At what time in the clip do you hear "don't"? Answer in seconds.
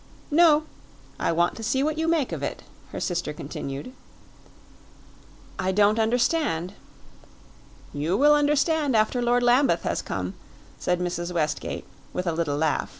5.71-5.99